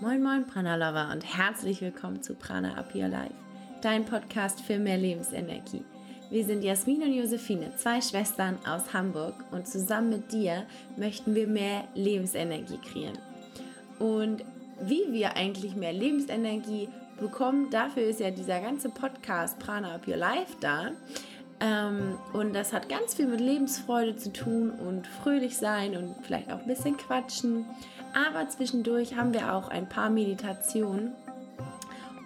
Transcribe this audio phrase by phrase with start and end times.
[0.00, 3.34] Moin Moin Prana Lover und herzlich willkommen zu Prana Up Your Life,
[3.82, 5.84] dein Podcast für mehr Lebensenergie.
[6.30, 10.66] Wir sind Jasmin und Josephine, zwei Schwestern aus Hamburg und zusammen mit dir
[10.96, 13.18] möchten wir mehr Lebensenergie kreieren.
[14.00, 14.44] Und
[14.80, 16.88] wie wir eigentlich mehr Lebensenergie
[17.20, 20.90] bekommen, dafür ist ja dieser ganze Podcast Prana Up Your Life da.
[21.62, 26.52] Ähm, und das hat ganz viel mit Lebensfreude zu tun und fröhlich sein und vielleicht
[26.52, 27.66] auch ein bisschen quatschen.
[28.14, 31.12] Aber zwischendurch haben wir auch ein paar Meditationen.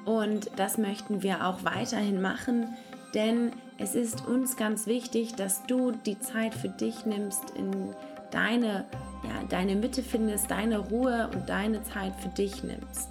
[0.07, 2.77] Und das möchten wir auch weiterhin machen,
[3.13, 7.95] denn es ist uns ganz wichtig, dass du die Zeit für dich nimmst, in
[8.30, 8.85] deine,
[9.25, 13.11] ja, deine Mitte findest, deine Ruhe und deine Zeit für dich nimmst.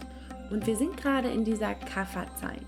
[0.49, 2.61] Und wir sind gerade in dieser Kafferzeit.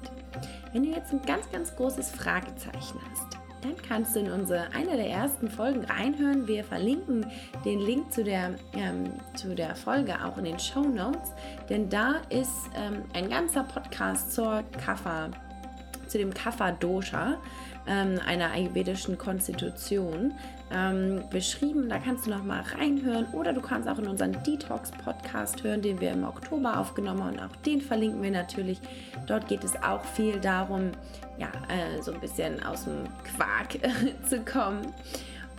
[0.73, 4.95] Wenn du jetzt ein ganz, ganz großes Fragezeichen hast, dann kannst du in unsere eine
[4.95, 6.47] der ersten Folgen reinhören.
[6.47, 7.25] Wir verlinken
[7.65, 11.31] den Link zu der, ähm, zu der Folge auch in den Show Notes,
[11.69, 15.31] denn da ist ähm, ein ganzer Podcast zur Kaffer,
[16.07, 17.37] zu dem Kapha-Dosha
[17.87, 20.33] ähm, einer ayurvedischen Konstitution
[20.71, 21.89] ähm, beschrieben.
[21.89, 25.99] Da kannst du noch mal reinhören oder du kannst auch in unseren Detox-Podcast hören, den
[26.01, 27.33] wir im Oktober aufgenommen haben.
[27.33, 28.79] Und auch den verlinken wir natürlich.
[29.25, 30.91] Dort geht es auch viel darum,
[31.37, 33.79] ja, äh, so ein bisschen aus dem Quark
[34.29, 34.93] zu kommen.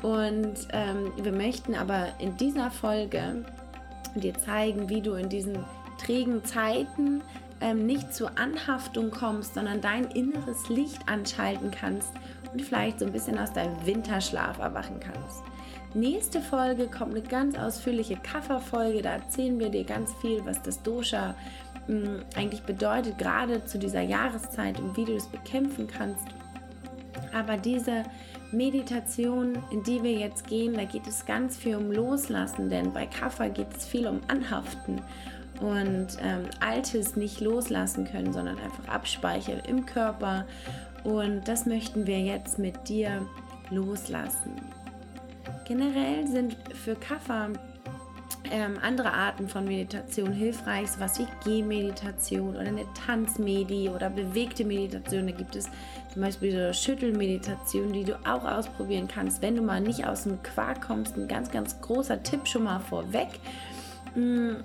[0.03, 3.45] Und ähm, wir möchten aber in dieser Folge
[4.15, 5.65] dir zeigen, wie du in diesen
[5.99, 7.23] trägen Zeiten
[7.61, 12.11] ähm, nicht zur Anhaftung kommst, sondern dein inneres Licht anschalten kannst
[12.53, 15.43] und vielleicht so ein bisschen aus deinem Winterschlaf erwachen kannst.
[15.95, 19.03] Nächste Folge kommt eine ganz ausführliche Kafferfolge.
[19.03, 21.35] Da erzählen wir dir ganz viel, was das Dosha
[21.87, 26.25] mh, mm, eigentlich bedeutet, gerade zu dieser Jahreszeit und wie du es bekämpfen kannst.
[27.33, 28.05] Aber diese
[28.53, 33.07] Meditation, in die wir jetzt gehen, da geht es ganz viel um Loslassen, denn bei
[33.07, 35.03] Kaffer geht es viel um Anhaften
[35.61, 40.47] und ähm, Altes nicht loslassen können, sondern einfach abspeichern im Körper.
[41.05, 43.27] Und das möchten wir jetzt mit dir
[43.71, 44.53] loslassen.
[45.67, 47.51] Generell sind für Kaffer
[48.51, 55.27] ähm, andere Arten von Meditation hilfreich, sowas wie Gehmeditation oder eine Tanzmedi oder bewegte Meditation.
[55.27, 55.69] Da gibt es
[56.13, 60.43] zum Beispiel so Schüttelmeditation, die du auch ausprobieren kannst, wenn du mal nicht aus dem
[60.43, 61.17] Quark kommst.
[61.17, 63.29] Ein ganz, ganz großer Tipp schon mal vorweg.
[64.15, 64.57] Mm,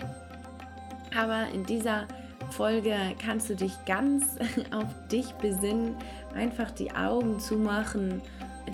[1.17, 2.07] aber in dieser
[2.51, 4.37] Folge kannst du dich ganz
[4.71, 5.95] auf dich besinnen,
[6.35, 8.21] einfach die Augen zumachen,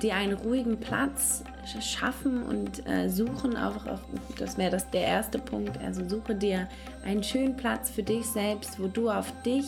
[0.01, 1.43] dir einen ruhigen Platz
[1.81, 3.99] schaffen und äh, suchen, auch auf,
[4.37, 6.67] das wäre das der erste Punkt, also suche dir
[7.05, 9.65] einen schönen Platz für dich selbst, wo du auf dich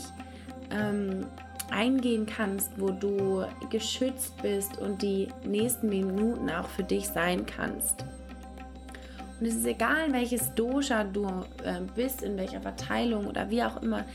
[0.71, 1.25] ähm,
[1.71, 8.05] eingehen kannst, wo du geschützt bist und die nächsten Minuten auch für dich sein kannst.
[9.41, 11.25] Und es ist egal, welches Dosha du
[11.63, 14.05] äh, bist, in welcher Verteilung oder wie auch immer,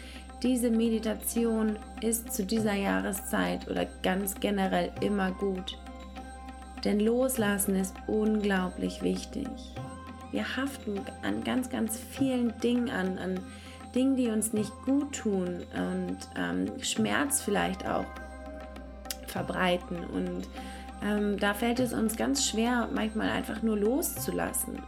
[0.41, 5.77] diese Meditation ist zu dieser Jahreszeit oder ganz generell immer gut.
[6.85, 9.49] Denn loslassen ist unglaublich wichtig.
[10.31, 13.41] Wir haften an ganz, ganz vielen Dingen an, an
[13.97, 18.05] Dingen, die uns nicht gut tun und ähm, Schmerz vielleicht auch
[19.27, 20.05] verbreiten.
[20.05, 20.47] Und
[21.07, 24.79] ähm, da fällt es uns ganz schwer, manchmal einfach nur loszulassen.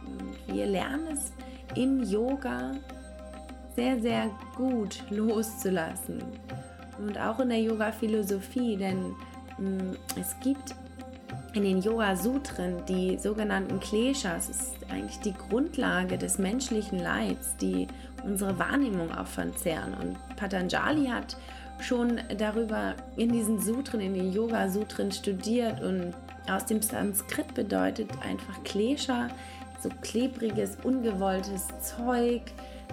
[0.47, 1.31] Wir lernen es
[1.75, 2.71] im Yoga
[3.75, 6.21] sehr, sehr gut loszulassen.
[6.97, 9.15] Und auch in der Yoga-Philosophie, denn
[9.57, 10.75] mh, mm, es gibt
[11.53, 17.87] in den Yoga-Sutren die sogenannten Kleshas, ist eigentlich die Grundlage des menschlichen Leids, die
[18.23, 19.93] unsere Wahrnehmung auch verzerren.
[19.93, 21.37] Und Patanjali hat
[21.79, 26.13] schon darüber in diesen Sutren, in den Yoga-Sutren studiert und
[26.49, 29.27] aus dem Sanskrit bedeutet einfach Klesha
[29.81, 32.41] so klebriges, ungewolltes Zeug,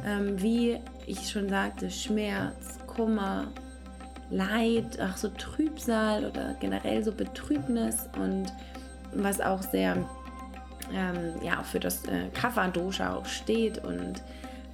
[0.05, 3.49] ähm, wie ich schon sagte, Schmerz, Kummer,
[4.31, 8.53] Leid, auch so Trübsal oder generell so Betrübnis und
[9.15, 9.97] was auch sehr
[10.93, 14.23] ähm, ja, für das äh, Kapha-Dosha auch steht und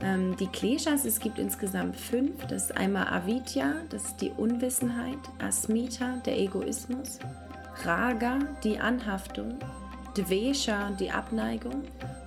[0.02, 2.44] ähm, die Kleshas, es gibt insgesamt fünf.
[2.46, 7.18] Das ist einmal Avidya, das ist die Unwissenheit, Asmita, der Egoismus,
[7.84, 9.58] Raga, die Anhaftung,
[10.16, 11.84] Dvesha, die Abneigung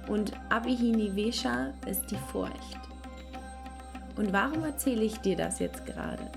[0.07, 2.79] und Abhihinivesha ist die Furcht.
[4.15, 6.31] Und warum erzähle ich dir das jetzt gerade?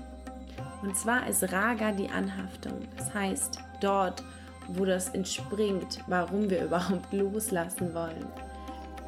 [0.81, 2.73] Und zwar ist Raga die Anhaftung.
[2.97, 4.23] Das heißt, dort,
[4.67, 8.27] wo das entspringt, warum wir überhaupt loslassen wollen.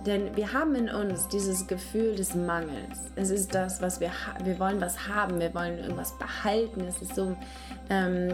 [0.05, 3.11] Denn wir haben in uns dieses Gefühl des Mangels.
[3.15, 4.11] Es ist das, was wir
[4.43, 6.81] wir wollen was haben, wir wollen irgendwas behalten.
[6.87, 7.35] Es ist so
[7.89, 8.29] ähm,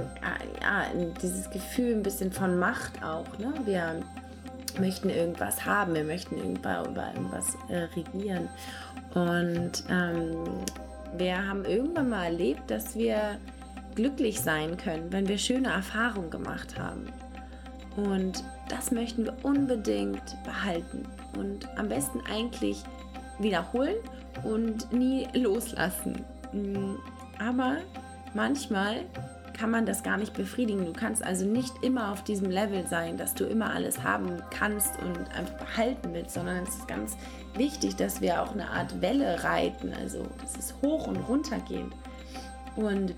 [0.62, 0.86] ja,
[1.22, 3.38] dieses Gefühl ein bisschen von Macht auch.
[3.38, 3.54] Ne?
[3.66, 4.02] Wir
[4.80, 8.48] möchten irgendwas haben, wir möchten über, über irgendwas äh, regieren.
[9.14, 10.46] Und ähm,
[11.18, 13.38] wir haben irgendwann mal erlebt, dass wir
[13.96, 17.08] glücklich sein können, wenn wir schöne Erfahrungen gemacht haben.
[17.98, 22.84] Und das möchten wir unbedingt behalten und am besten eigentlich
[23.40, 23.96] wiederholen
[24.44, 26.24] und nie loslassen.
[26.54, 26.96] Mm,
[27.40, 27.78] aber
[28.34, 29.02] manchmal
[29.58, 30.86] kann man das gar nicht befriedigen.
[30.86, 34.92] Du kannst also nicht immer auf diesem Level sein, dass du immer alles haben kannst
[35.02, 37.18] und einfach behalten willst, sondern es ist ganz
[37.56, 39.94] wichtig, dass wir auch eine Art Welle reiten.
[40.00, 41.92] Also es ist hoch und runter gehen.
[42.76, 43.16] Und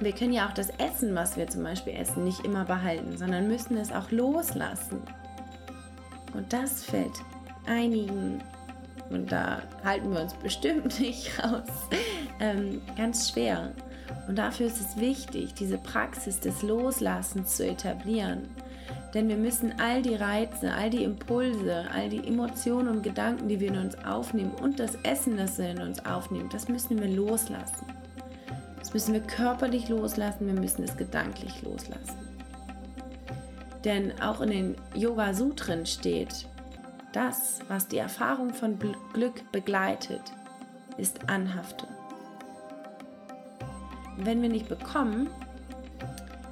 [0.00, 3.46] wir können ja auch das Essen, was wir zum Beispiel essen, nicht immer behalten, sondern
[3.46, 5.00] müssen es auch loslassen.
[6.34, 7.14] Und das fällt
[7.70, 8.42] einigen,
[9.10, 11.68] und da halten wir uns bestimmt nicht raus,
[12.40, 13.72] ähm, ganz schwer.
[14.28, 18.48] Und dafür ist es wichtig, diese Praxis des Loslassens zu etablieren.
[19.14, 23.58] Denn wir müssen all die Reize, all die Impulse, all die Emotionen und Gedanken, die
[23.58, 27.08] wir in uns aufnehmen und das Essen, das wir in uns aufnehmen, das müssen wir
[27.08, 27.86] loslassen.
[28.78, 32.16] Das müssen wir körperlich loslassen, wir müssen es gedanklich loslassen.
[33.84, 36.46] Denn auch in den Yoga Sutren steht,
[37.12, 38.78] das, was die Erfahrung von
[39.12, 40.22] Glück begleitet,
[40.96, 41.88] ist Anhaftung
[44.24, 45.28] wenn wir nicht bekommen,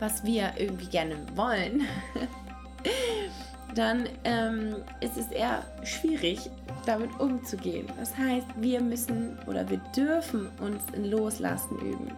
[0.01, 1.83] was wir irgendwie gerne wollen,
[3.75, 6.51] dann ähm, ist es eher schwierig,
[6.87, 7.87] damit umzugehen.
[7.99, 12.11] Das heißt, wir müssen oder wir dürfen uns in Loslassen üben.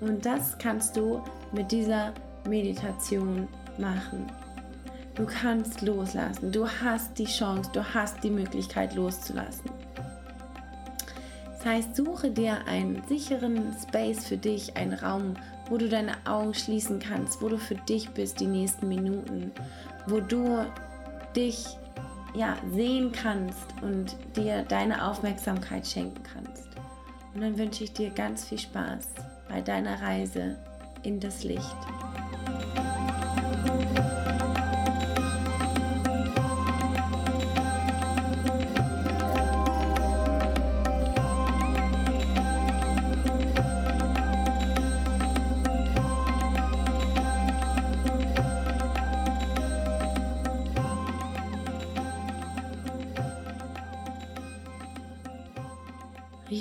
[0.00, 1.22] Und das kannst du
[1.52, 2.12] mit dieser
[2.48, 3.48] Meditation
[3.78, 4.30] machen.
[5.16, 6.52] Du kannst loslassen.
[6.52, 9.70] Du hast die Chance, du hast die Möglichkeit loszulassen
[11.66, 15.34] heißt, suche dir einen sicheren Space für dich, einen Raum,
[15.68, 19.50] wo du deine Augen schließen kannst, wo du für dich bist die nächsten Minuten,
[20.06, 20.64] wo du
[21.34, 21.66] dich
[22.34, 26.68] ja sehen kannst und dir deine Aufmerksamkeit schenken kannst.
[27.34, 29.08] Und dann wünsche ich dir ganz viel Spaß
[29.48, 30.56] bei deiner Reise
[31.02, 31.76] in das Licht.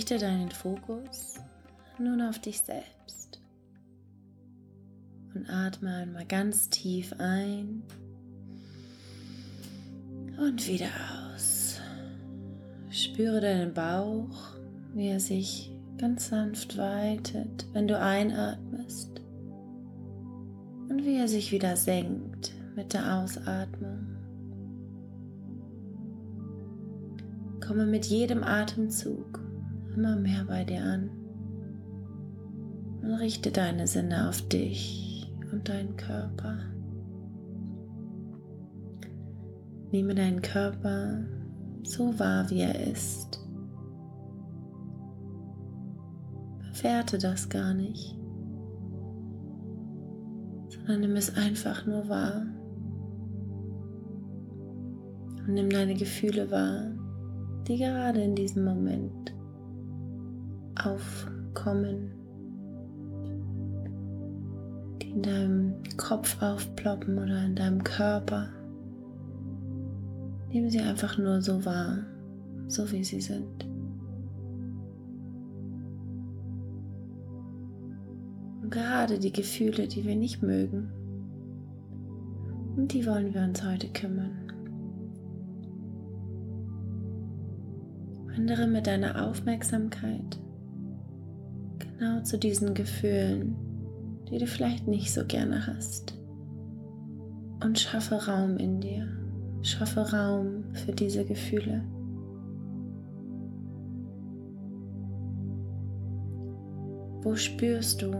[0.07, 1.39] Richte deinen Fokus
[1.97, 3.41] nun auf dich selbst
[5.33, 7.81] und atme einmal ganz tief ein
[10.37, 10.89] und wieder
[11.33, 11.79] aus.
[12.91, 14.55] Spüre deinen Bauch,
[14.93, 19.09] wie er sich ganz sanft weitet, wenn du einatmest
[20.87, 24.05] und wie er sich wieder senkt mit der Ausatmung.
[27.59, 29.44] Komme mit jedem Atemzug
[29.95, 31.09] immer mehr bei dir an
[33.01, 36.57] und richte deine Sinne auf dich und deinen Körper.
[39.91, 41.23] Nehme deinen Körper
[41.83, 43.39] so wahr, wie er ist.
[46.59, 48.17] Bewerte das gar nicht,
[50.69, 52.45] sondern nimm es einfach nur wahr.
[55.47, 56.91] Und nimm deine Gefühle wahr,
[57.67, 59.34] die gerade in diesem Moment
[60.85, 62.11] aufkommen,
[65.01, 68.49] die in deinem Kopf aufploppen oder in deinem Körper.
[70.49, 72.05] Nehmen sie einfach nur so wahr,
[72.67, 73.65] so wie sie sind.
[78.61, 80.91] Und gerade die Gefühle, die wir nicht mögen,
[82.75, 84.51] um die wollen wir uns heute kümmern.
[88.27, 90.39] Wandere mit deiner Aufmerksamkeit
[91.97, 93.55] genau zu diesen Gefühlen,
[94.29, 96.17] die du vielleicht nicht so gerne hast.
[97.63, 99.07] Und schaffe Raum in dir.
[99.61, 101.83] Schaffe Raum für diese Gefühle.
[107.23, 108.11] Wo spürst du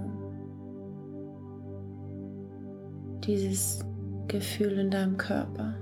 [3.23, 3.85] dieses
[4.27, 5.75] Gefühl in deinem Körper?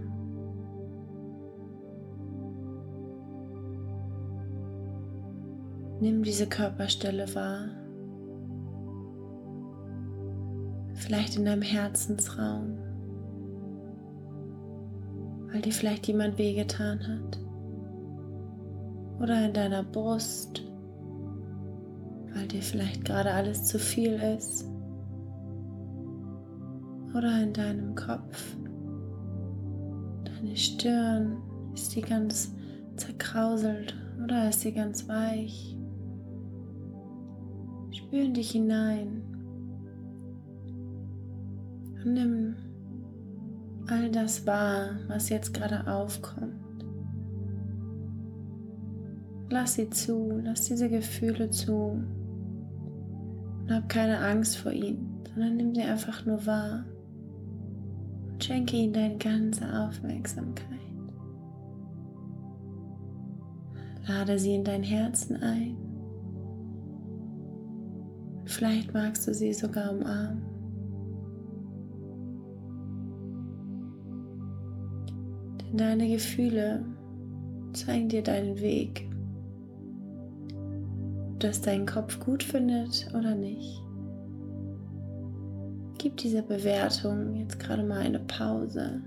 [6.02, 7.70] Nimm diese Körperstelle wahr.
[11.06, 12.78] Vielleicht in deinem Herzensraum,
[15.52, 17.40] weil dir vielleicht jemand wehgetan hat.
[19.20, 20.64] Oder in deiner Brust,
[22.34, 24.66] weil dir vielleicht gerade alles zu viel ist.
[27.14, 28.56] Oder in deinem Kopf,
[30.24, 31.36] Deine Stirn,
[31.74, 32.56] ist die ganz
[32.96, 33.94] zerkrauselt
[34.24, 35.76] oder ist sie ganz weich?
[37.92, 39.33] Spür in dich hinein
[42.06, 42.56] und nimm
[43.88, 46.54] all das wahr, was jetzt gerade aufkommt.
[49.50, 52.04] Lass sie zu, lass diese Gefühle zu
[53.62, 56.86] und hab keine Angst vor ihnen, sondern nimm sie einfach nur wahr
[58.32, 60.70] und schenke ihnen deine ganze Aufmerksamkeit.
[64.08, 65.78] Lade sie in dein Herzen ein.
[68.46, 70.53] Vielleicht magst du sie sogar umarmen.
[75.78, 76.86] Deine Gefühle
[77.74, 79.08] zeigen dir deinen Weg.
[81.32, 83.82] Ob das dein Kopf gut findet oder nicht.
[85.98, 89.02] Gib dieser Bewertung jetzt gerade mal eine Pause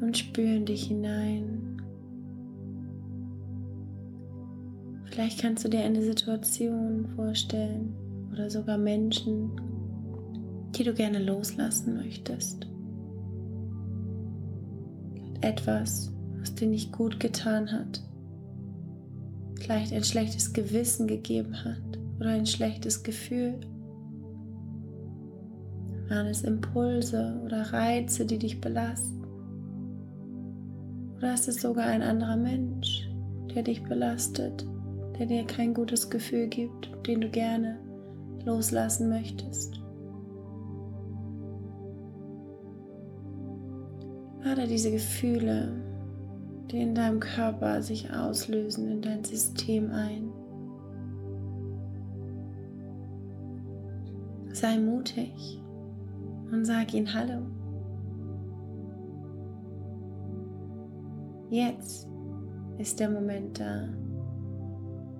[0.00, 1.82] und spür in dich hinein.
[5.06, 7.94] Vielleicht kannst du dir eine Situation vorstellen
[8.32, 9.50] oder sogar Menschen,
[10.76, 12.66] die du gerne loslassen möchtest.
[15.44, 18.02] Etwas, was dir nicht gut getan hat.
[19.60, 23.60] Vielleicht ein schlechtes Gewissen gegeben hat oder ein schlechtes Gefühl.
[26.08, 29.24] Waren es Impulse oder Reize, die dich belasten?
[31.16, 33.08] Oder ist es sogar ein anderer Mensch,
[33.54, 34.66] der dich belastet?
[35.18, 37.78] der dir kein gutes Gefühl gibt, den du gerne
[38.44, 39.80] loslassen möchtest.
[44.44, 45.72] Lade diese Gefühle,
[46.70, 50.28] die in deinem Körper sich auslösen, in dein System ein.
[54.52, 55.62] Sei mutig
[56.52, 57.40] und sag ihnen Hallo.
[61.48, 62.06] Jetzt
[62.76, 63.88] ist der Moment da,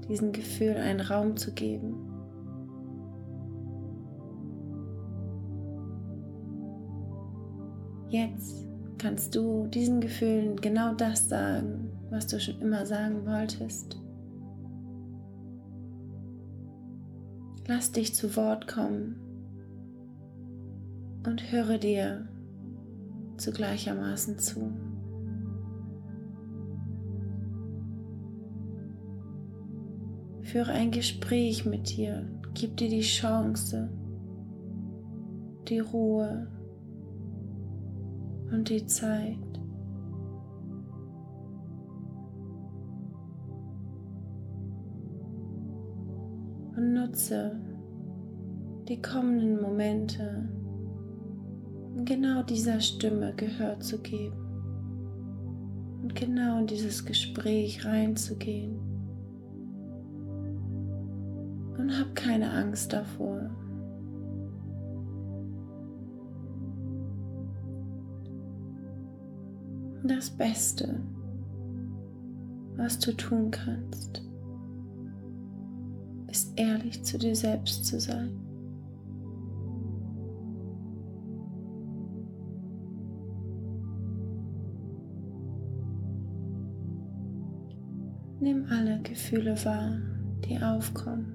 [0.06, 1.94] diesem Gefühl einen Raum zu geben.
[8.10, 8.73] Jetzt
[9.04, 14.00] kannst du diesen Gefühlen genau das sagen, was du schon immer sagen wolltest.
[17.66, 19.16] Lass dich zu Wort kommen
[21.26, 22.26] und höre dir
[23.36, 24.72] zu gleichermaßen zu.
[30.44, 32.26] Führe ein Gespräch mit dir.
[32.54, 33.90] Gib dir die Chance,
[35.68, 36.46] die Ruhe
[38.50, 39.38] und die Zeit.
[46.76, 47.60] Und nutze
[48.88, 50.48] die kommenden Momente,
[51.94, 54.36] um genau dieser Stimme Gehör zu geben
[56.02, 58.78] und genau in dieses Gespräch reinzugehen
[61.78, 63.50] und hab keine Angst davor.
[70.06, 71.00] Das Beste,
[72.76, 74.22] was du tun kannst,
[76.30, 78.28] ist ehrlich zu dir selbst zu sein.
[88.40, 89.96] Nimm alle Gefühle wahr,
[90.46, 91.33] die aufkommen.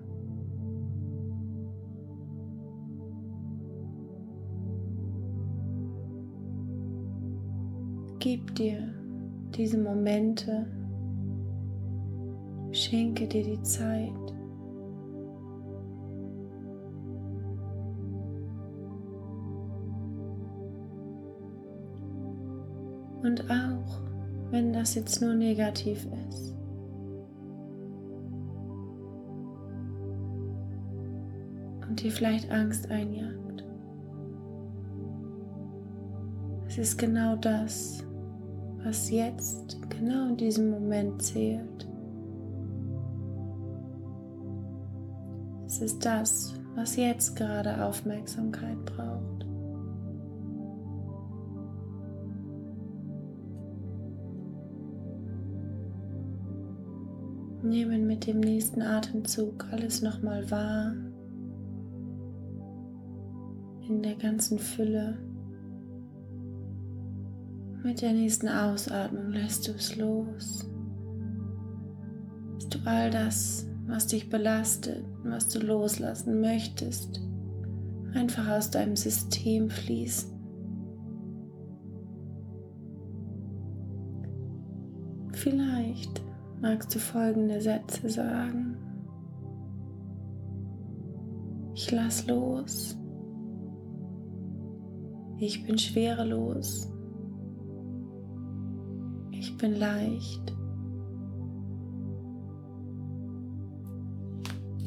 [8.19, 8.93] Gib dir
[9.55, 10.67] diese Momente,
[12.71, 14.11] schenke dir die Zeit.
[23.23, 24.01] Und auch
[24.51, 26.55] wenn das jetzt nur negativ ist.
[31.87, 33.65] Und dir vielleicht Angst einjagt.
[36.67, 38.05] Es ist genau das,
[38.83, 41.87] was jetzt genau in diesem Moment zählt.
[45.65, 49.45] Es ist das, was jetzt gerade Aufmerksamkeit braucht.
[57.61, 60.95] Nehmen mit dem nächsten Atemzug alles nochmal wahr
[63.87, 65.17] in der ganzen Fülle.
[67.81, 70.69] Mit der nächsten Ausatmung lässt du es los.
[72.53, 77.21] Lässt du all das, was dich belastet, was du loslassen möchtest,
[78.13, 80.29] einfach aus deinem System fließen.
[85.31, 86.21] Vielleicht
[86.59, 88.75] magst du folgende Sätze sagen.
[91.75, 92.97] Ich lass los.
[95.37, 96.91] Ich bin schwerelos.
[99.59, 100.55] Ich bin leicht.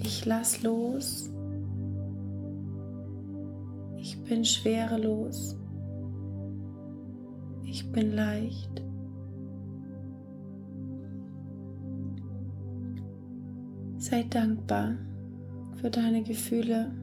[0.03, 1.31] Ich lass los.
[3.99, 5.59] Ich bin schwerelos.
[7.65, 8.83] Ich bin leicht.
[13.99, 14.95] Sei dankbar
[15.75, 16.95] für deine Gefühle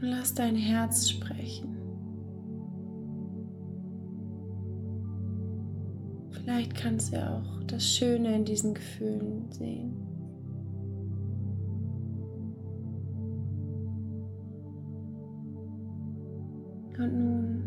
[0.00, 1.75] und lass dein Herz sprechen.
[6.56, 9.92] Vielleicht kannst du auch das Schöne in diesen Gefühlen sehen.
[16.96, 17.62] Und nun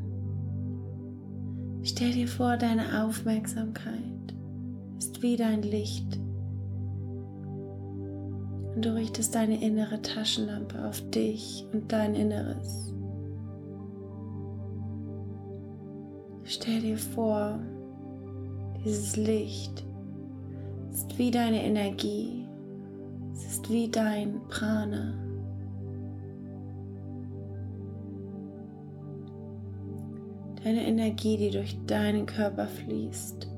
[1.84, 4.34] stell dir vor, deine Aufmerksamkeit
[4.98, 6.20] ist wie dein Licht
[8.74, 12.92] und du richtest deine innere Taschenlampe auf dich und dein Inneres.
[16.44, 17.60] Stell dir vor,
[18.84, 19.86] dieses Licht
[20.92, 22.48] ist wie deine Energie,
[23.34, 25.14] es ist wie dein Prana.
[30.64, 33.50] Deine Energie, die durch deinen Körper fließt.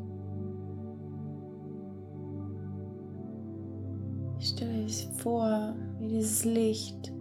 [4.39, 7.11] Stell dir vor, wie dieses Licht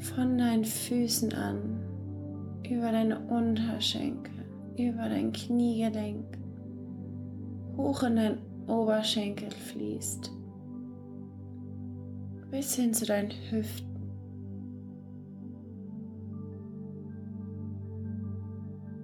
[0.00, 1.80] von deinen Füßen an
[2.68, 4.32] über deine Unterschenkel,
[4.76, 6.39] über dein Kniegelenk,
[7.80, 10.30] hoch in dein Oberschenkel fließt,
[12.50, 13.88] bis hin zu deinen Hüften.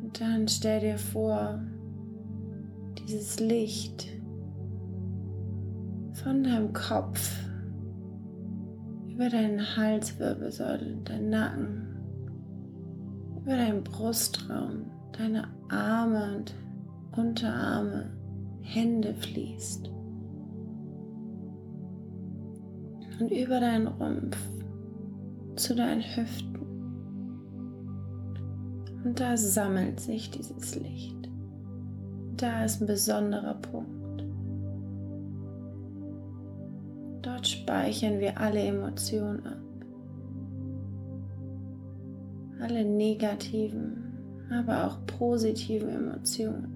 [0.02, 1.61] Und dann stell dir vor,
[2.98, 4.09] dieses Licht
[6.12, 7.37] von deinem Kopf
[9.09, 11.96] über deinen Halswirbelsäule, deinen Nacken,
[13.42, 16.55] über deinen Brustraum, deine Arme und
[17.16, 18.15] Unterarme,
[18.66, 19.88] Hände fließt.
[23.20, 24.37] Und über deinen Rumpf
[25.55, 26.57] zu deinen Hüften.
[29.05, 31.31] Und da sammelt sich dieses Licht.
[32.37, 34.26] Da ist ein besonderer Punkt.
[37.22, 39.62] Dort speichern wir alle Emotionen ab.
[42.61, 44.18] Alle negativen,
[44.50, 46.76] aber auch positiven Emotionen.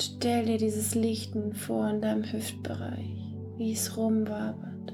[0.00, 4.92] Stell dir dieses Licht nun vor in deinem Hüftbereich, wie es rumwabert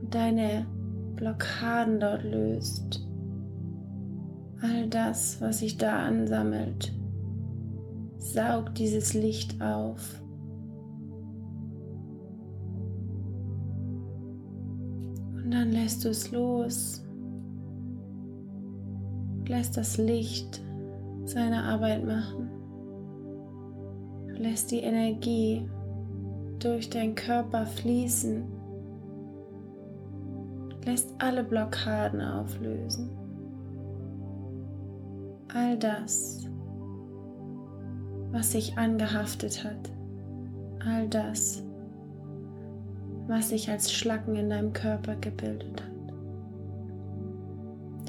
[0.00, 0.66] und deine
[1.16, 3.06] Blockaden dort löst.
[4.60, 6.92] All das, was sich da ansammelt,
[8.18, 10.20] Saug dieses Licht auf.
[15.34, 17.04] Und dann lässt du es los.
[19.46, 20.60] Lässt das Licht
[21.24, 22.47] seine Arbeit machen.
[24.38, 25.68] Lässt die Energie
[26.58, 28.44] durch deinen Körper fließen.
[30.84, 33.10] Lässt alle Blockaden auflösen.
[35.52, 36.48] All das
[38.32, 39.90] was sich angehaftet hat.
[40.84, 41.62] All das,
[43.26, 45.88] was sich als Schlacken in deinem Körper gebildet hat.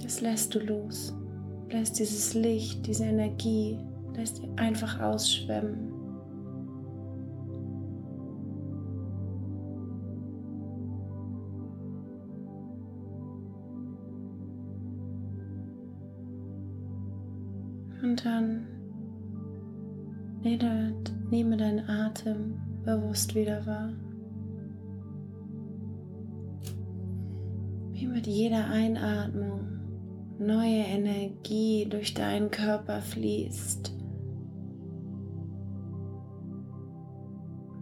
[0.04, 1.14] Das lässt du los.
[1.70, 3.80] Lässt dieses Licht, diese Energie,
[4.16, 5.94] lässt einfach ausschwemmen.
[18.20, 18.68] Und dann
[21.30, 23.94] Nehme deinen Atem bewusst wieder wahr.
[27.92, 29.80] Wie mit jeder Einatmung
[30.40, 33.94] neue Energie durch deinen Körper fließt.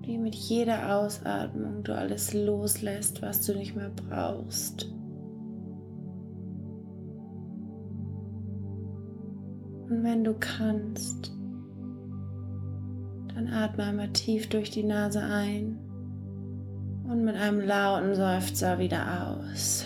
[0.01, 4.91] Wie mit jeder Ausatmung du alles loslässt, was du nicht mehr brauchst.
[9.97, 11.31] Und wenn du kannst,
[13.33, 15.79] dann atme einmal tief durch die Nase ein
[17.09, 19.83] und mit einem lauten Seufzer wieder aus.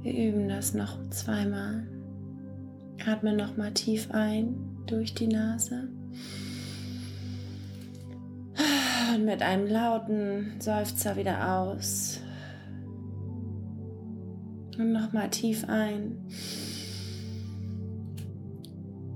[0.00, 1.86] Wir üben das noch zweimal.
[3.06, 4.54] Atme nochmal tief ein
[4.86, 5.88] durch die Nase.
[9.14, 12.22] Und mit einem lauten Seufzer wieder aus.
[14.80, 16.16] Und nochmal tief ein.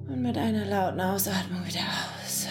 [0.07, 2.47] Und mit einer lauten Ausatmung wieder aus.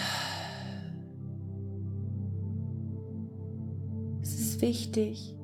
[4.20, 5.36] Es ist wichtig,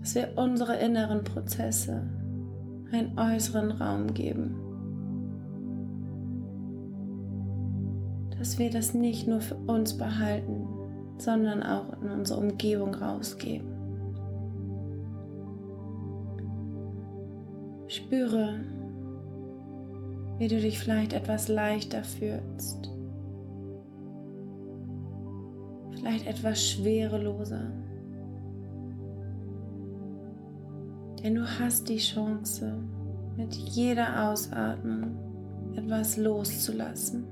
[0.00, 2.08] dass wir unsere inneren Prozesse
[2.90, 4.54] einen äußeren Raum geben.
[8.38, 10.66] Dass wir das nicht nur für uns behalten,
[11.18, 13.69] sondern auch in unsere Umgebung rausgeben.
[17.90, 18.60] Spüre,
[20.38, 22.88] wie du dich vielleicht etwas leichter fühlst,
[25.90, 27.72] vielleicht etwas schwereloser.
[31.24, 32.78] Denn du hast die Chance,
[33.36, 35.16] mit jeder Ausatmung
[35.74, 37.24] etwas loszulassen.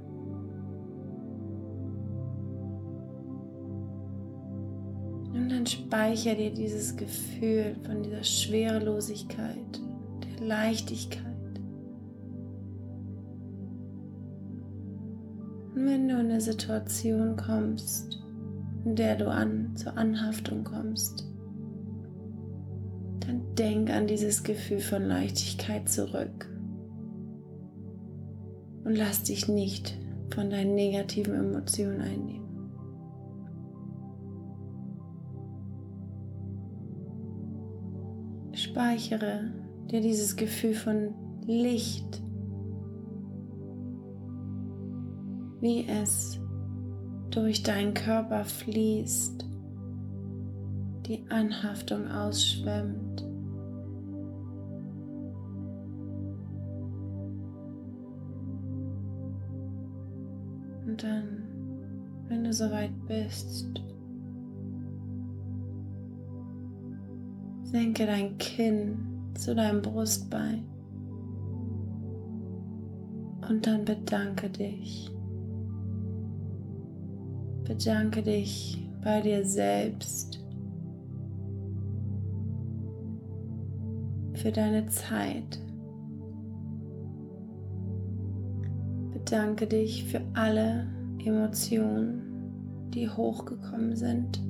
[5.33, 9.81] Und dann speicher dir dieses Gefühl von dieser Schwerelosigkeit,
[10.49, 11.25] Leichtigkeit.
[15.75, 18.25] Und wenn du in eine Situation kommst,
[18.85, 21.29] in der du an zur Anhaftung kommst,
[23.21, 26.49] dann denk an dieses Gefühl von Leichtigkeit zurück
[28.85, 29.99] und lass dich nicht
[30.35, 32.49] von deinen negativen Emotionen einnehmen.
[38.55, 39.53] Speichere
[39.91, 41.15] dir dieses Gefühl von
[41.47, 42.23] Licht,
[45.61, 46.39] wie es
[47.31, 49.47] durch deinen Körper fließt,
[51.07, 53.23] die Anhaftung ausschwemmt.
[60.87, 61.43] Und dann,
[62.29, 63.83] wenn du soweit bist,
[67.63, 70.65] senke dein Kinn zu deinem Brustbein
[73.49, 75.11] und dann bedanke dich.
[77.65, 80.45] Bedanke dich bei dir selbst
[84.35, 85.61] für deine Zeit.
[89.13, 90.87] Bedanke dich für alle
[91.25, 94.48] Emotionen, die hochgekommen sind.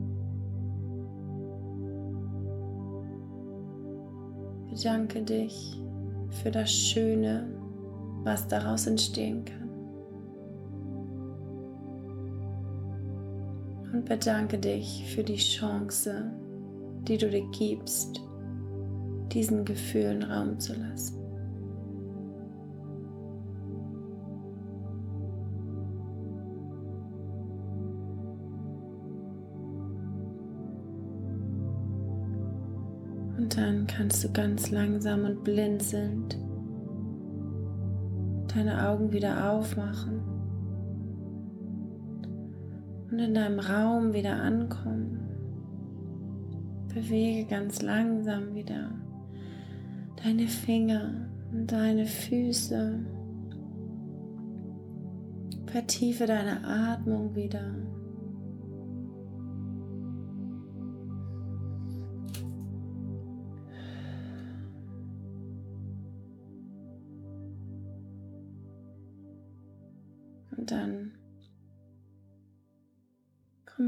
[4.79, 5.83] Bedanke dich
[6.41, 7.49] für das Schöne,
[8.23, 9.69] was daraus entstehen kann.
[13.93, 16.31] Und bedanke dich für die Chance,
[17.09, 18.23] die du dir gibst,
[19.33, 21.18] diesen Gefühlen Raum zu lassen.
[33.57, 36.39] Dann kannst du ganz langsam und blinzelnd
[38.55, 40.21] deine Augen wieder aufmachen
[43.11, 45.21] und in deinem Raum wieder ankommen.
[46.93, 48.91] Bewege ganz langsam wieder
[50.25, 52.99] deine Finger und deine Füße.
[55.67, 57.75] Vertiefe deine Atmung wieder.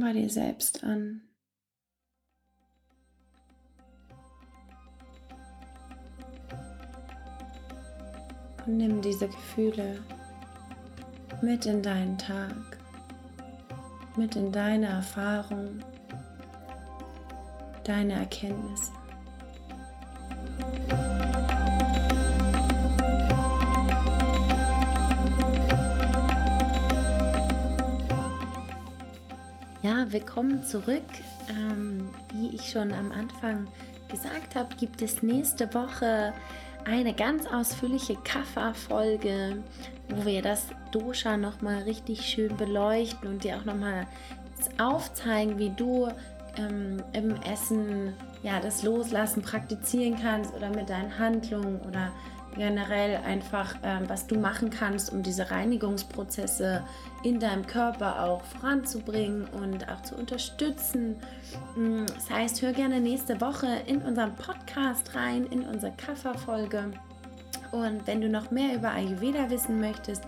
[0.01, 1.23] Bei dir selbst an.
[8.67, 10.03] Und nimm diese Gefühle
[11.43, 12.79] mit in deinen Tag,
[14.17, 15.81] mit in deine Erfahrung,
[17.85, 18.93] deine Erkenntnisse.
[30.13, 31.05] Willkommen zurück.
[31.49, 33.69] Ähm, wie ich schon am Anfang
[34.11, 36.33] gesagt habe, gibt es nächste Woche
[36.85, 39.63] eine ganz ausführliche Kapha-Folge,
[40.09, 44.07] wo wir das Dosha nochmal richtig schön beleuchten und dir auch nochmal
[44.79, 46.09] aufzeigen, wie du
[46.57, 52.11] ähm, im Essen ja, das Loslassen praktizieren kannst oder mit deinen Handlungen oder
[52.55, 56.83] generell einfach, ähm, was du machen kannst, um diese Reinigungsprozesse
[57.23, 61.17] in deinem Körper auch voranzubringen und auch zu unterstützen.
[61.77, 66.91] Mm, das heißt, hör gerne nächste Woche in unseren Podcast rein, in unsere Kafferfolge.
[67.73, 70.25] Und wenn du noch mehr über Ayurveda wissen möchtest,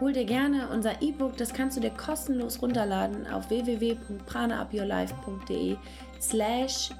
[0.00, 1.36] hol dir gerne unser E-Book.
[1.36, 5.76] Das kannst du dir kostenlos runterladen auf www.pranaupyourlife.de
[6.20, 6.90] slash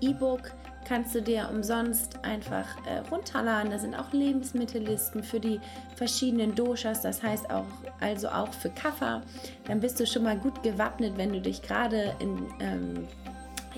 [0.00, 0.52] E-Book
[0.86, 3.70] kannst du dir umsonst einfach äh, runterladen.
[3.70, 5.60] Da sind auch Lebensmittellisten für die
[5.96, 7.66] verschiedenen Doshas, das heißt auch
[8.00, 9.22] also auch für Kaffer.
[9.66, 13.06] Dann bist du schon mal gut gewappnet, wenn du dich gerade ähm,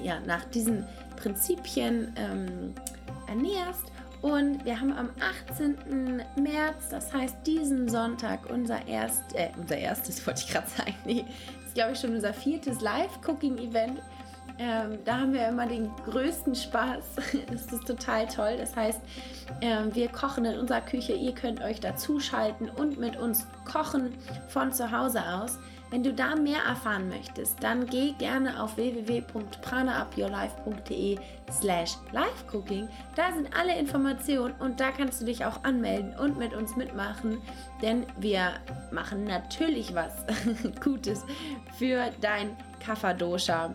[0.02, 0.86] ja, nach diesen
[1.16, 2.74] Prinzipien ähm,
[3.26, 3.92] ernährst.
[4.22, 5.10] Und wir haben am
[5.50, 6.22] 18.
[6.36, 11.26] März, das heißt diesen Sonntag, unser, erst, äh, unser erstes, wollte ich gerade sagen, nee,
[11.56, 14.00] das ist glaube ich schon unser viertes Live-Cooking-Event.
[14.58, 17.16] Ähm, da haben wir immer den größten Spaß.
[17.50, 18.56] Das ist total toll.
[18.58, 19.00] Das heißt,
[19.60, 21.12] ähm, wir kochen in unserer Küche.
[21.12, 24.14] Ihr könnt euch dazuschalten und mit uns kochen
[24.48, 25.58] von zu Hause aus.
[25.90, 31.18] Wenn du da mehr erfahren möchtest, dann geh gerne auf www.pranaupyourlife.de
[31.52, 32.88] slash livecooking.
[33.14, 37.40] Da sind alle Informationen und da kannst du dich auch anmelden und mit uns mitmachen,
[37.80, 38.54] denn wir
[38.90, 40.10] machen natürlich was
[40.82, 41.24] Gutes
[41.78, 43.74] für dein Kapha-Dosha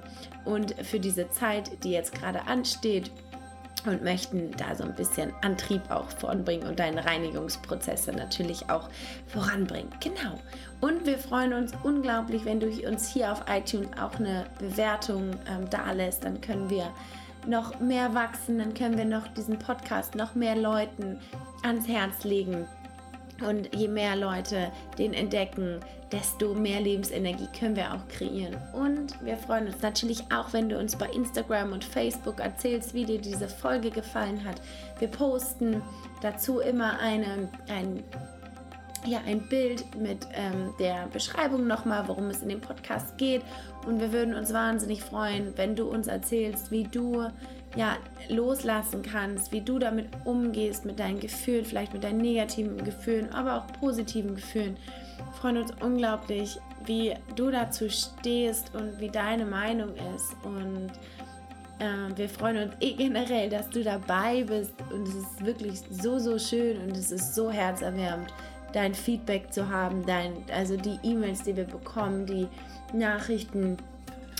[0.49, 3.11] und für diese Zeit, die jetzt gerade ansteht
[3.85, 8.89] und möchten da so ein bisschen Antrieb auch voranbringen und deine Reinigungsprozesse natürlich auch
[9.27, 9.89] voranbringen.
[10.01, 10.39] Genau.
[10.81, 15.69] Und wir freuen uns unglaublich, wenn du uns hier auf iTunes auch eine Bewertung ähm,
[15.69, 16.25] da lässt.
[16.25, 16.91] Dann können wir
[17.47, 21.19] noch mehr wachsen, dann können wir noch diesen Podcast noch mehr Leuten
[21.63, 22.67] ans Herz legen.
[23.47, 25.79] Und je mehr Leute den entdecken,
[26.11, 28.57] desto mehr Lebensenergie können wir auch kreieren.
[28.73, 33.05] Und wir freuen uns natürlich auch, wenn du uns bei Instagram und Facebook erzählst, wie
[33.05, 34.61] dir diese Folge gefallen hat.
[34.99, 35.81] Wir posten
[36.21, 38.03] dazu immer eine, ein,
[39.05, 43.43] ja, ein Bild mit ähm, der Beschreibung nochmal, worum es in dem Podcast geht.
[43.85, 47.27] Und wir würden uns wahnsinnig freuen, wenn du uns erzählst, wie du
[47.75, 47.97] ja,
[48.29, 53.57] loslassen kannst, wie du damit umgehst, mit deinen Gefühlen, vielleicht mit deinen negativen Gefühlen, aber
[53.57, 54.75] auch positiven Gefühlen.
[55.39, 60.35] Freuen uns unglaublich, wie du dazu stehst und wie deine Meinung ist.
[60.43, 60.91] Und
[61.79, 64.73] äh, wir freuen uns eh generell, dass du dabei bist.
[64.91, 68.33] Und es ist wirklich so, so schön und es ist so herzerwärmend,
[68.73, 72.47] dein Feedback zu haben, dein, also die E-Mails, die wir bekommen, die
[72.93, 73.77] Nachrichten,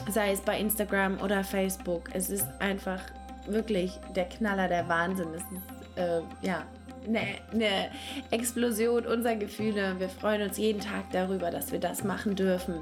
[0.10, 2.10] sei es bei Instagram oder Facebook.
[2.14, 3.02] Es ist einfach
[3.48, 5.30] wirklich der Knaller, der Wahnsinn.
[5.34, 6.64] Es ist äh, ja
[7.08, 7.90] eine, eine
[8.32, 9.96] Explosion unserer Gefühle.
[10.00, 12.76] Wir freuen uns jeden Tag darüber, dass wir das machen dürfen.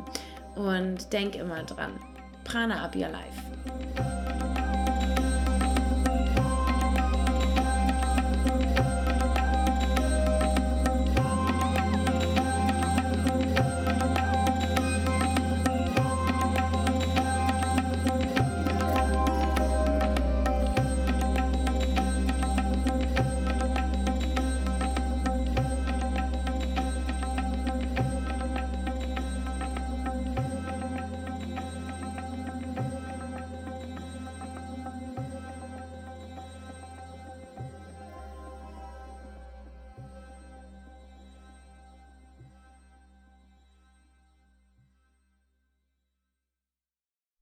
[0.55, 1.93] Und denk immer dran.
[2.43, 3.41] Prana up your life.